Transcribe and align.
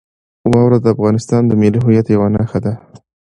واوره 0.51 0.77
د 0.81 0.85
افغانستان 0.95 1.41
د 1.45 1.51
ملي 1.61 1.79
هویت 1.83 2.07
یوه 2.15 2.27
نښه 2.35 2.59
ده. 2.65 2.73